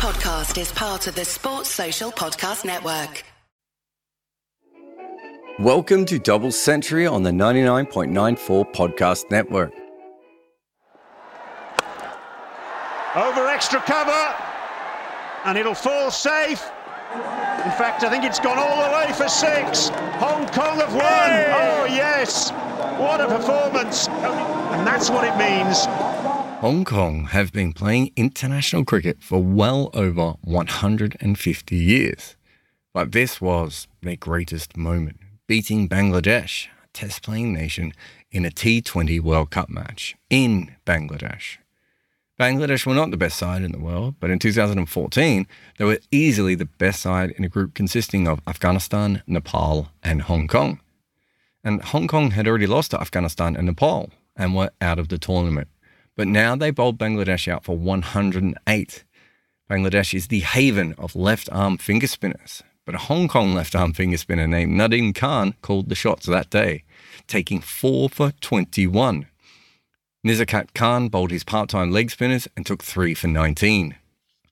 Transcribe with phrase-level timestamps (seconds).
[0.00, 3.22] podcast is part of the Sports Social Podcast Network.
[5.58, 9.74] Welcome to Double Century on the 99.94 Podcast Network.
[13.14, 14.34] Over extra cover,
[15.44, 16.62] and it'll fall safe.
[17.12, 19.90] In fact, I think it's gone all the way for six.
[20.16, 21.04] Hong Kong have won.
[21.04, 22.52] Oh, yes.
[22.98, 24.08] What a performance.
[24.08, 25.84] And that's what it means.
[26.60, 32.36] Hong Kong have been playing international cricket for well over 150 years.
[32.92, 37.94] But this was their greatest moment, beating Bangladesh, a test playing nation,
[38.30, 41.56] in a T20 World Cup match in Bangladesh.
[42.38, 45.46] Bangladesh were not the best side in the world, but in 2014,
[45.78, 50.46] they were easily the best side in a group consisting of Afghanistan, Nepal, and Hong
[50.46, 50.78] Kong.
[51.64, 55.16] And Hong Kong had already lost to Afghanistan and Nepal and were out of the
[55.16, 55.68] tournament.
[56.16, 59.04] But now they bowled Bangladesh out for 108.
[59.70, 63.92] Bangladesh is the haven of left arm finger spinners, but a Hong Kong left arm
[63.92, 66.82] finger spinner named Nadim Khan called the shots that day,
[67.26, 69.26] taking 4 for 21.
[70.26, 73.94] Nizakat Khan bowled his part time leg spinners and took 3 for 19.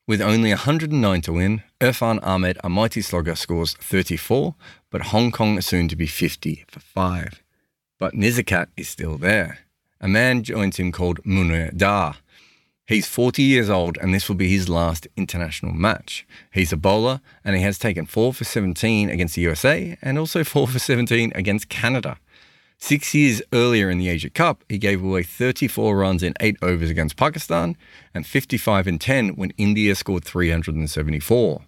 [0.06, 4.54] With only 109 to win, Irfan Ahmed, a mighty slogger, scores 34,
[4.90, 7.42] but Hong Kong is soon to be 50 for 5.
[7.98, 9.58] But Nizakat is still there.
[10.00, 12.16] A man joins him called Munir Dar.
[12.86, 16.26] He's 40 years old and this will be his last international match.
[16.50, 20.44] He's a bowler and he has taken 4 for 17 against the USA and also
[20.44, 22.18] 4 for 17 against Canada.
[22.78, 26.90] Six years earlier in the Asia Cup, he gave away 34 runs in eight overs
[26.90, 27.76] against Pakistan
[28.14, 31.62] and 55 in 10 when India scored 374.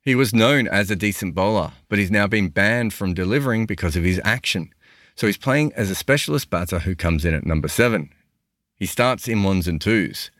[0.00, 3.96] He was known as a decent bowler, but he's now been banned from delivering because
[3.96, 4.72] of his action.
[5.16, 8.10] So he's playing as a specialist batter who comes in at number seven.
[8.76, 10.30] He starts in ones and twos,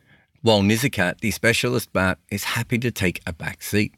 [0.42, 3.94] while Nizakat, the specialist bat, is happy to take a back seat.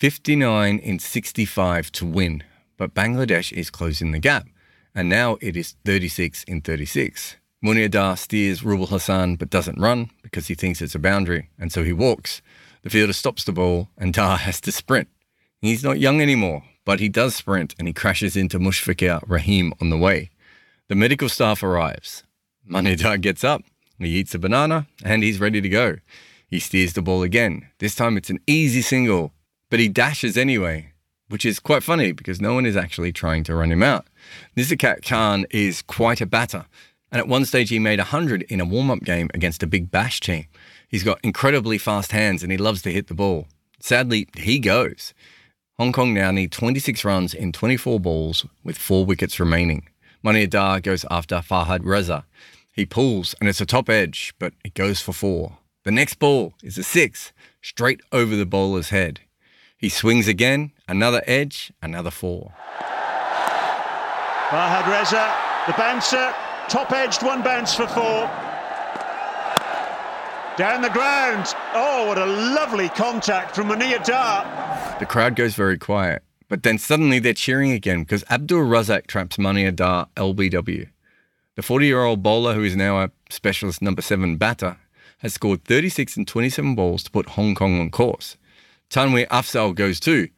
[0.00, 2.42] 59 in 65 to win,
[2.76, 4.46] but Bangladesh is closing the gap
[4.96, 7.36] and now it is 36 in 36.
[7.62, 11.70] Munir Dar steers Rubel Hossain but doesn't run because he thinks it's a boundary, and
[11.70, 12.40] so he walks.
[12.82, 15.08] The fielder stops the ball, and Dar has to sprint.
[15.60, 19.90] He's not young anymore, but he does sprint and he crashes into Mushfiqur Rahim on
[19.90, 20.30] the way.
[20.88, 22.22] The medical staff arrives.
[22.66, 23.62] Munir Dar gets up,
[23.98, 25.96] he eats a banana, and he's ready to go.
[26.48, 27.68] He steers the ball again.
[27.78, 29.32] This time it's an easy single,
[29.68, 30.92] but he dashes anyway,
[31.28, 34.06] which is quite funny because no one is actually trying to run him out.
[34.56, 36.66] Nizakat Khan is quite a batter,
[37.10, 39.90] and at one stage he made 100 in a warm up game against a big
[39.90, 40.46] bash team.
[40.88, 43.48] He's got incredibly fast hands and he loves to hit the ball.
[43.80, 45.14] Sadly, he goes.
[45.78, 49.86] Hong Kong now need 26 runs in 24 balls with four wickets remaining.
[50.24, 52.24] Munir Dar goes after Farhad Reza.
[52.72, 55.58] He pulls and it's a top edge, but it goes for four.
[55.84, 59.20] The next ball is a six, straight over the bowler's head.
[59.76, 62.54] He swings again, another edge, another four.
[64.48, 65.34] Farhad Reza,
[65.66, 66.34] the bouncer,
[66.70, 68.30] top edged one bounce for four.
[70.56, 71.54] Down the ground.
[71.74, 74.75] Oh, what a lovely contact from Munir Dar.
[74.98, 79.36] The crowd goes very quiet, but then suddenly they're cheering again because Abdur Razzak traps
[79.36, 80.88] Munir Dar LBW.
[81.54, 84.78] The 40 year old bowler, who is now a specialist number seven batter,
[85.18, 88.38] has scored 36 and 27 balls to put Hong Kong on course.
[88.88, 90.30] Tanweer Afzal goes too,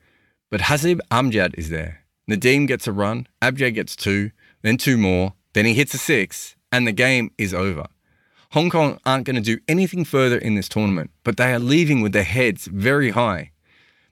[0.51, 2.05] but Hasib Amjad is there.
[2.29, 4.33] Nadim gets a run, Amjad gets two,
[4.63, 7.87] then two more, then he hits a six, and the game is over.
[8.53, 12.01] Hong Kong aren't going to do anything further in this tournament, but they are leaving
[12.01, 13.53] with their heads very high.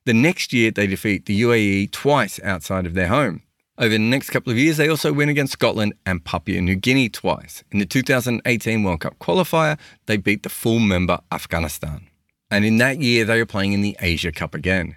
[0.07, 3.43] The next year, they defeat the UAE twice outside of their home.
[3.77, 7.09] Over the next couple of years, they also win against Scotland and Papua New Guinea
[7.09, 7.65] twice.
[7.73, 12.07] In the 2018 World Cup qualifier, they beat the full member Afghanistan.
[12.53, 14.95] And in that year, they are playing in the Asia Cup again.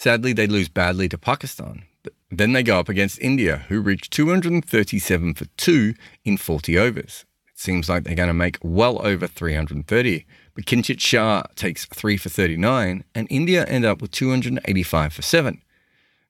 [0.00, 1.84] Sadly, they lose badly to Pakistan.
[2.02, 5.94] But then they go up against India, who reach 237 for 2
[6.24, 7.24] in 40 overs.
[7.54, 10.26] It seems like they're going to make well over 330.
[10.54, 15.62] But Kinchit Shah takes 3 for 39, and India end up with 285 for 7.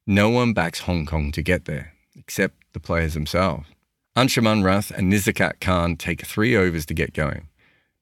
[0.07, 3.67] No one backs Hong Kong to get there, except the players themselves.
[4.17, 7.49] Anshuman Rath and Nizakat Khan take three overs to get going.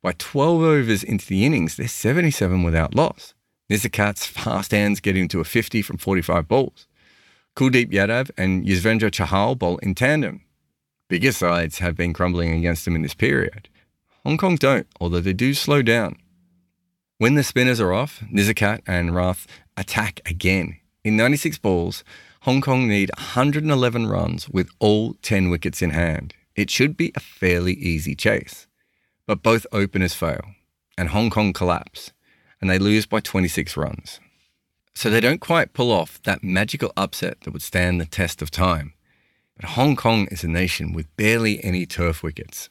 [0.02, 3.34] By 12 overs into the innings, they're 77 without loss.
[3.70, 6.86] Nizakat's fast hands get him to a 50 from 45 balls.
[7.56, 10.42] Kuldeep Yadav and Yuzvendra Chahal bowl in tandem.
[11.08, 13.68] Bigger sides have been crumbling against them in this period.
[14.28, 16.16] Hong Kong don't, although they do slow down.
[17.16, 20.76] When the spinners are off, Nizakat and Rath attack again.
[21.02, 22.04] In 96 balls,
[22.42, 26.34] Hong Kong need 111 runs with all 10 wickets in hand.
[26.54, 28.66] It should be a fairly easy chase.
[29.26, 30.44] But both openers fail,
[30.98, 32.12] and Hong Kong collapse.
[32.60, 34.20] and they lose by 26 runs.
[34.92, 38.50] So they don't quite pull off that magical upset that would stand the test of
[38.50, 38.92] time.
[39.56, 42.68] But Hong Kong is a nation with barely any turf wickets,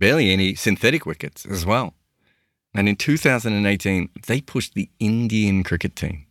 [0.00, 1.94] barely any synthetic wickets as well.
[2.74, 6.26] And in 2018, they pushed the Indian cricket team.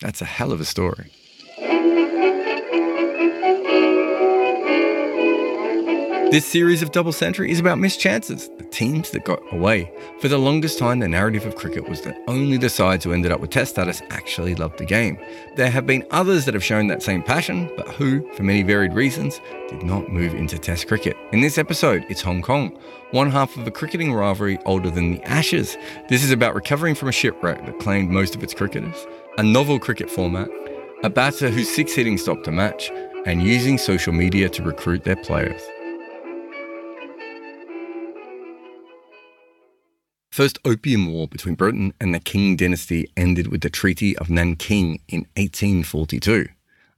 [0.00, 1.12] That's a hell of a story.
[6.34, 9.92] This series of Double Century is about missed chances, the teams that got away.
[10.18, 13.30] For the longest time, the narrative of cricket was that only the sides who ended
[13.30, 15.16] up with Test status actually loved the game.
[15.54, 18.94] There have been others that have shown that same passion, but who, for many varied
[18.94, 21.16] reasons, did not move into Test cricket.
[21.30, 22.76] In this episode, it's Hong Kong,
[23.12, 25.78] one half of a cricketing rivalry older than the Ashes.
[26.08, 29.06] This is about recovering from a shipwreck that claimed most of its cricketers,
[29.38, 30.48] a novel cricket format,
[31.04, 32.90] a batter whose six hitting stopped a match,
[33.24, 35.62] and using social media to recruit their players.
[40.34, 44.98] First Opium War between Britain and the Qing dynasty ended with the Treaty of Nanking
[45.06, 46.48] in 1842.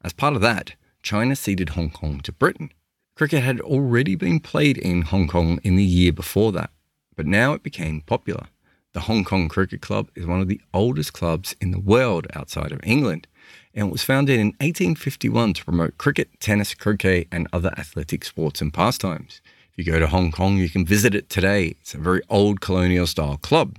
[0.02, 0.72] As part of that,
[1.02, 2.72] China ceded Hong Kong to Britain.
[3.14, 6.70] Cricket had already been played in Hong Kong in the year before that,
[7.14, 8.46] but now it became popular.
[8.94, 12.72] The Hong Kong Cricket Club is one of the oldest clubs in the world outside
[12.72, 13.26] of England,
[13.74, 18.72] and was founded in 1851 to promote cricket, tennis, croquet, and other athletic sports and
[18.72, 19.42] pastimes.
[19.76, 21.76] If you go to Hong Kong, you can visit it today.
[21.82, 23.76] It's a very old colonial style club.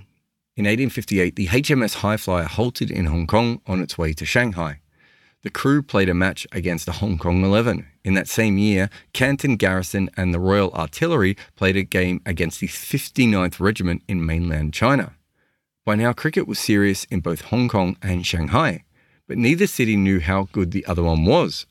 [0.55, 4.79] In 1858, the HMS Highflyer halted in Hong Kong on its way to Shanghai.
[5.41, 7.87] The crew played a match against the Hong Kong 11.
[8.03, 12.67] In that same year, Canton Garrison and the Royal Artillery played a game against the
[12.67, 15.15] 59th Regiment in mainland China.
[15.83, 18.83] By now, cricket was serious in both Hong Kong and Shanghai,
[19.27, 21.65] but neither city knew how good the other one was.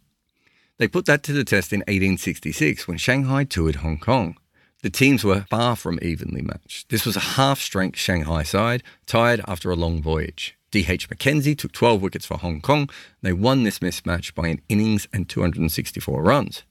[0.79, 4.37] They put that to the test in 1866 when Shanghai toured Hong Kong.
[4.83, 6.91] The teams were far from evenly matched.
[6.91, 10.57] This was a half strength Shanghai side, tired after a long voyage.
[10.71, 11.09] D.H.
[11.09, 12.91] Mackenzie took 12 wickets for Hong Kong.
[13.23, 16.63] They won this mismatch by an innings and 264 runs.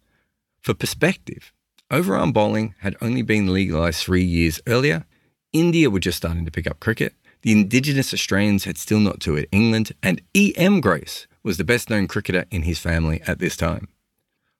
[0.61, 1.51] For perspective,
[1.89, 5.05] overarm bowling had only been legalised three years earlier.
[5.51, 7.15] India were just starting to pick up cricket.
[7.41, 10.79] The indigenous Australians had still not toured England, and E.M.
[10.79, 13.87] Grace was the best known cricketer in his family at this time.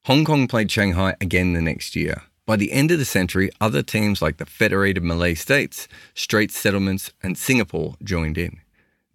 [0.06, 2.22] Hong Kong played Shanghai again the next year.
[2.46, 7.12] By the end of the century, other teams like the Federated Malay States, Straits Settlements,
[7.24, 8.60] and Singapore joined in.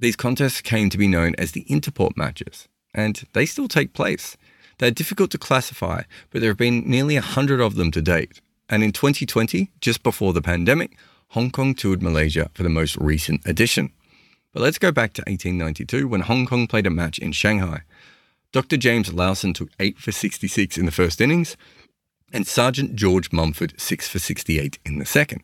[0.01, 4.37] These contests came to be known as the Interport matches, and they still take place.
[4.79, 8.41] They're difficult to classify, but there have been nearly 100 of them to date.
[8.69, 10.97] And in 2020, just before the pandemic,
[11.29, 13.93] Hong Kong toured Malaysia for the most recent edition.
[14.53, 17.83] But let's go back to 1892 when Hong Kong played a match in Shanghai.
[18.53, 18.77] Dr.
[18.77, 21.57] James Lowson took 8 for 66 in the first innings,
[22.33, 25.43] and Sergeant George Mumford 6 for 68 in the second.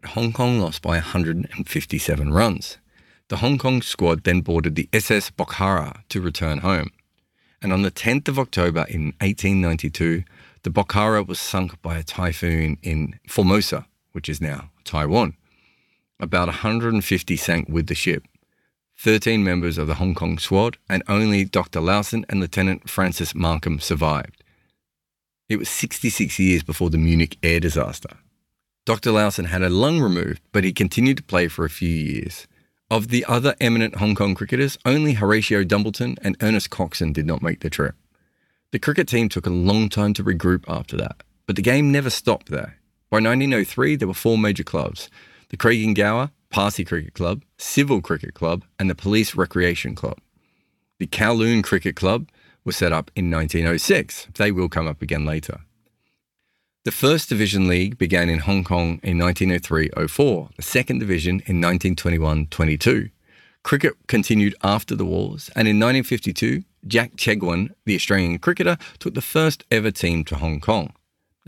[0.00, 2.78] But Hong Kong lost by 157 runs.
[3.26, 6.90] The Hong Kong squad then boarded the SS Bokhara to return home.
[7.60, 10.22] And on the 10th of October in 1892,
[10.62, 15.36] the Bokhara was sunk by a typhoon in Formosa, which is now Taiwan.
[16.20, 18.22] About 150 sank with the ship,
[19.00, 21.80] 13 members of the Hong Kong squad, and only Dr.
[21.80, 24.42] Lowson and Lieutenant Francis Markham survived.
[25.48, 28.16] It was 66 years before the Munich air disaster.
[28.84, 29.10] Dr.
[29.10, 32.48] Lowson had a lung removed, but he continued to play for a few years.
[32.90, 37.42] Of the other eminent Hong Kong cricketers, only Horatio Dumbleton and Ernest Coxon did not
[37.42, 37.94] make the trip.
[38.72, 42.10] The cricket team took a long time to regroup after that, but the game never
[42.10, 42.78] stopped there.
[43.10, 45.08] By 1903, there were four major clubs
[45.50, 50.18] the Craigengower, Parsi Cricket Club, Civil Cricket Club, and the Police Recreation Club.
[50.98, 52.28] The Kowloon Cricket Club
[52.64, 54.28] was set up in 1906.
[54.34, 55.60] They will come up again later.
[56.84, 63.10] The first division league began in Hong Kong in 1903-04, the second division in 1921-22.
[63.62, 69.20] Cricket continued after the wars, and in 1952, Jack Chegwyn, the Australian cricketer, took the
[69.20, 70.94] first ever team to Hong Kong.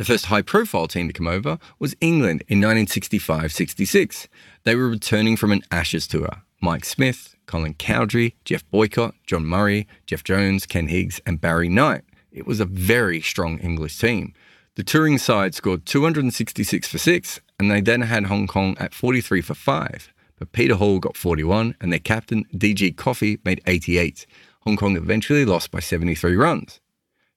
[0.00, 4.28] The first high profile team to come over was England in 1965 66.
[4.62, 6.40] They were returning from an Ashes tour.
[6.62, 12.00] Mike Smith, Colin Cowdrey, Geoff Boycott, John Murray, Jeff Jones, Ken Higgs, and Barry Knight.
[12.33, 14.33] It was a very strong English team.
[14.76, 19.42] The touring side scored 266 for 6, and they then had Hong Kong at 43
[19.42, 20.14] for 5.
[20.38, 24.25] But Peter Hall got 41, and their captain, DG Coffey, made 88.
[24.61, 26.80] Hong Kong eventually lost by 73 runs.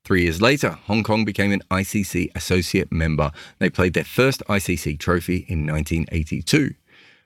[0.06, 3.32] Three years later, Hong Kong became an ICC associate member.
[3.60, 6.74] They played their first ICC trophy in 1982.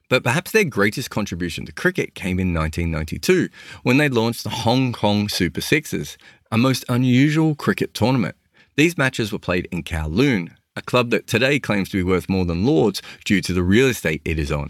[0.09, 3.49] But perhaps their greatest contribution to cricket came in 1992
[3.81, 6.19] when they launched the Hong Kong Super Sixes,
[6.51, 8.35] a most unusual cricket tournament.
[8.75, 12.45] These matches were played in Kowloon, a club that today claims to be worth more
[12.45, 14.69] than Lords due to the real estate it is on.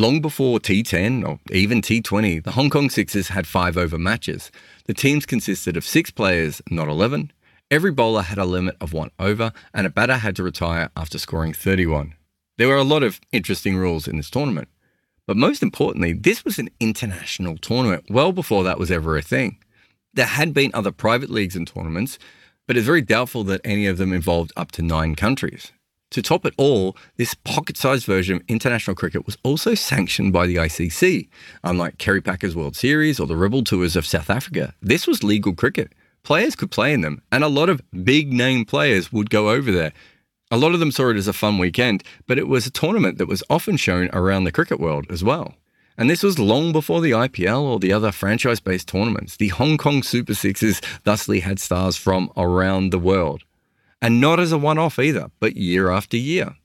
[0.00, 4.52] Long before T10 or even T20, the Hong Kong Sixers had five over matches.
[4.84, 7.32] The teams consisted of six players, not 11.
[7.68, 11.18] Every bowler had a limit of one over, and a batter had to retire after
[11.18, 12.14] scoring 31.
[12.58, 14.68] There were a lot of interesting rules in this tournament.
[15.26, 19.58] But most importantly, this was an international tournament well before that was ever a thing.
[20.14, 22.20] There had been other private leagues and tournaments,
[22.68, 25.72] but it's very doubtful that any of them involved up to nine countries.
[26.12, 30.46] To top it all, this pocket sized version of international cricket was also sanctioned by
[30.46, 31.28] the ICC.
[31.62, 35.54] Unlike Kerry Packer's World Series or the Rebel Tours of South Africa, this was legal
[35.54, 35.92] cricket.
[36.22, 39.70] Players could play in them, and a lot of big name players would go over
[39.70, 39.92] there.
[40.50, 43.18] A lot of them saw it as a fun weekend, but it was a tournament
[43.18, 45.54] that was often shown around the cricket world as well.
[45.98, 49.36] And this was long before the IPL or the other franchise based tournaments.
[49.36, 53.42] The Hong Kong Super Sixes thusly had stars from around the world.
[54.00, 56.56] And not as a one off either, but year after year.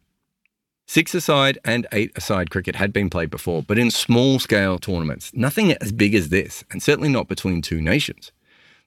[0.86, 5.32] Six aside and eight aside cricket had been played before, but in small scale tournaments,
[5.34, 8.32] nothing as big as this, and certainly not between two nations.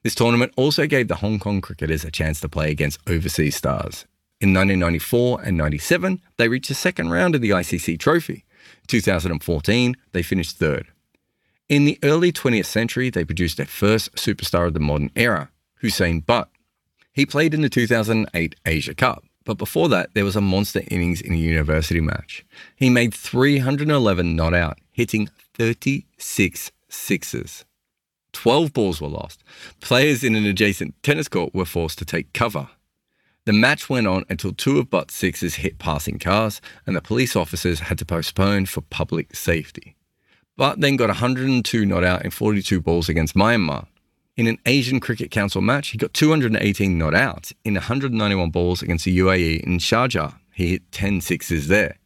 [0.03, 4.05] This tournament also gave the Hong Kong cricketers a chance to play against overseas stars,
[4.39, 8.45] in 1994 and 97, they reached the second round of the ICC Trophy.
[8.85, 10.87] 2014, they finished third.
[11.67, 15.49] In the early 20th century, they produced their first superstar of the modern era,
[15.81, 16.49] Hussain Butt.
[17.17, 21.19] He played in the 2008 Asia Cup, but before that, there was a monster innings
[21.19, 22.45] in a university match.
[22.75, 27.65] He made 311 not out, hitting 36 sixes.
[28.33, 29.43] 12 balls were lost.
[29.81, 32.69] Players in an adjacent tennis court were forced to take cover.
[33.45, 37.35] The match went on until two of Butt's sixes hit passing cars, and the police
[37.35, 39.95] officers had to postpone for public safety.
[40.55, 43.87] Butt then got 102 not out in 42 balls against Myanmar.
[44.37, 49.05] In an Asian Cricket Council match, he got 218 not out in 191 balls against
[49.05, 50.35] the UAE in Sharjah.
[50.53, 51.97] He hit 10 sixes there.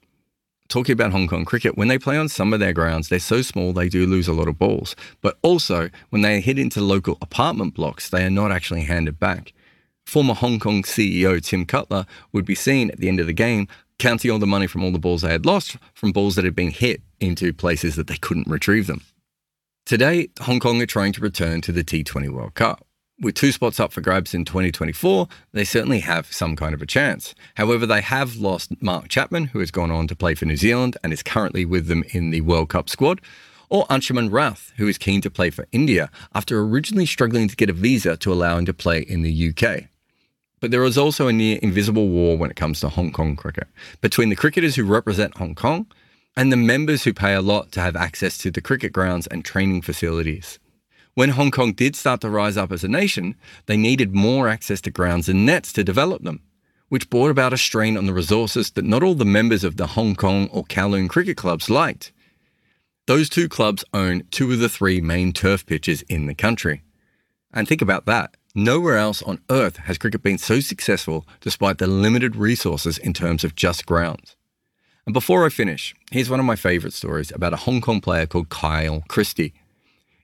[0.69, 3.41] Talking about Hong Kong cricket, when they play on some of their grounds, they're so
[3.41, 4.95] small they do lose a lot of balls.
[5.19, 9.51] But also, when they hit into local apartment blocks, they are not actually handed back.
[10.05, 13.67] Former Hong Kong CEO Tim Cutler would be seen at the end of the game
[13.99, 16.55] counting all the money from all the balls they had lost from balls that had
[16.55, 19.01] been hit into places that they couldn't retrieve them.
[19.85, 22.85] Today, Hong Kong are trying to return to the T20 World Cup.
[23.19, 26.85] With two spots up for grabs in 2024, they certainly have some kind of a
[26.85, 27.35] chance.
[27.55, 30.97] However, they have lost Mark Chapman, who has gone on to play for New Zealand
[31.03, 33.19] and is currently with them in the World Cup squad,
[33.69, 37.69] or Anshuman Rath, who is keen to play for India after originally struggling to get
[37.69, 39.89] a visa to allow him to play in the UK.
[40.61, 43.67] But there is also a near invisible war when it comes to Hong Kong cricket
[43.99, 45.87] between the cricketers who represent Hong Kong
[46.35, 49.43] and the members who pay a lot to have access to the cricket grounds and
[49.43, 50.59] training facilities.
[51.13, 53.35] When Hong Kong did start to rise up as a nation,
[53.65, 56.41] they needed more access to grounds and nets to develop them,
[56.87, 59.87] which brought about a strain on the resources that not all the members of the
[59.87, 62.13] Hong Kong or Kowloon cricket clubs liked.
[63.07, 66.81] Those two clubs own two of the three main turf pitches in the country.
[67.53, 68.37] And think about that.
[68.55, 73.43] Nowhere else on earth has cricket been so successful despite the limited resources in terms
[73.43, 74.37] of just grounds.
[75.05, 78.27] And before I finish, here's one of my favourite stories about a Hong Kong player
[78.27, 79.53] called Kyle Christie.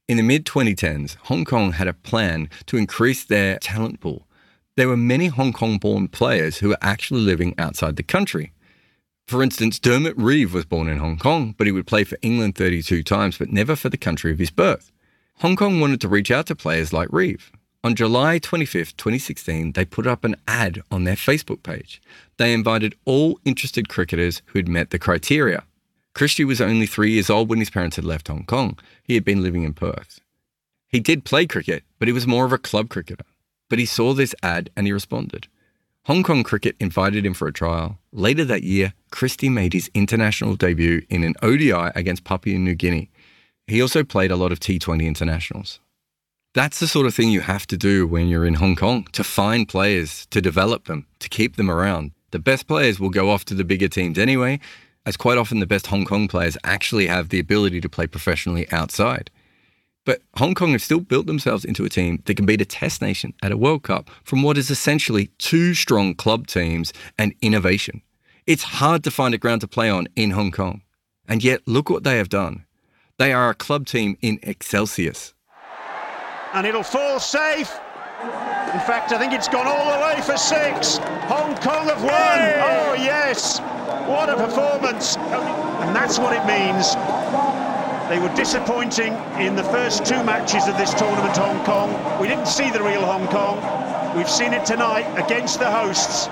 [0.07, 4.27] In the mid 2010s, Hong Kong had a plan to increase their talent pool.
[4.75, 8.53] There were many Hong Kong born players who were actually living outside the country.
[9.27, 12.55] For instance, Dermot Reeve was born in Hong Kong, but he would play for England
[12.55, 14.91] 32 times, but never for the country of his birth.
[15.39, 17.51] Hong Kong wanted to reach out to players like Reeve,
[17.83, 22.01] on July 25th, 2016, they put up an ad on their Facebook page.
[22.37, 25.63] They invited all interested cricketers who had met the criteria.
[26.13, 28.77] Christie was only three years old when his parents had left Hong Kong.
[29.03, 30.19] He had been living in Perth.
[30.87, 33.23] He did play cricket, but he was more of a club cricketer.
[33.69, 35.47] But he saw this ad and he responded.
[36.05, 37.99] Hong Kong Cricket invited him for a trial.
[38.13, 43.11] Later that year, Christie made his international debut in an ODI against Papua New Guinea.
[43.67, 45.81] He also played a lot of T20 internationals.
[46.57, 49.23] That's the sort of thing you have to do when you're in Hong Kong to
[49.23, 52.13] find players, to develop them, to keep them around.
[52.31, 54.59] The best players will go off to the bigger teams anyway,
[55.05, 58.67] as quite often the best Hong Kong players actually have the ability to play professionally
[58.71, 59.29] outside.
[60.03, 63.03] But Hong Kong have still built themselves into a team that can beat a test
[63.03, 68.01] nation at a World Cup from what is essentially two strong club teams and innovation.
[68.47, 70.81] It's hard to find a ground to play on in Hong Kong.
[71.27, 72.65] And yet, look what they have done.
[73.19, 75.33] They are a club team in Excelsius
[76.57, 77.71] and it'll fall safe.
[78.73, 80.97] In fact, I think it's gone all the way for six.
[81.29, 82.09] Hong Kong have won.
[82.09, 83.59] Oh, yes.
[84.09, 85.17] What a performance.
[85.17, 86.95] And that's what it means.
[88.09, 91.93] They were disappointing in the first two matches of this tournament, Hong Kong.
[92.19, 93.61] We didn't see the real Hong Kong.
[94.17, 96.25] We've seen it tonight against the hosts.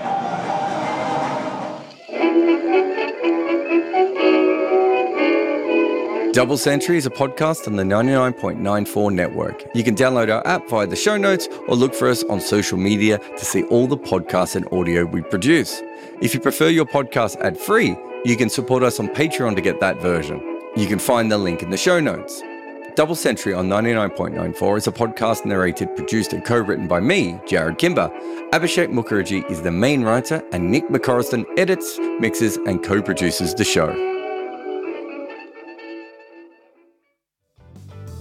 [6.36, 9.64] Double Century is a podcast on the 99.94 network.
[9.74, 12.78] You can download our app via the show notes or look for us on social
[12.78, 15.82] media to see all the podcasts and audio we produce.
[16.22, 19.80] If you prefer your podcast ad free, you can support us on Patreon to get
[19.80, 20.42] that version.
[20.76, 22.44] You can find the link in the show notes.
[22.96, 27.78] Double Century on 99.94 is a podcast narrated, produced, and co written by me, Jarrod
[27.78, 28.10] Kimber.
[28.52, 33.64] Abhishek Mukherjee is the main writer, and Nick McCorriston edits, mixes, and co produces the
[33.64, 34.15] show.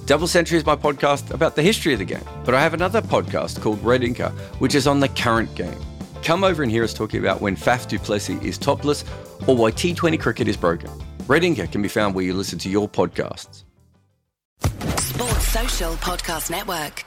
[0.07, 3.01] Double Century is my podcast about the history of the game, but I have another
[3.01, 4.31] podcast called Red Inker,
[4.61, 5.79] which is on the current game.
[6.23, 9.03] Come over and hear us talking about when Faf du Plessis is topless
[9.47, 10.91] or why T20 cricket is broken.
[11.27, 13.65] Red Inker can be found where you listen to your podcasts.
[14.99, 17.05] Sports Social Podcast Network.